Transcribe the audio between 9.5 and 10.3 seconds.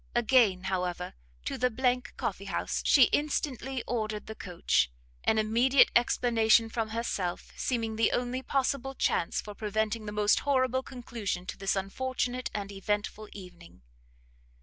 preventing the